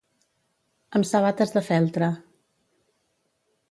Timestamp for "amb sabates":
0.99-1.55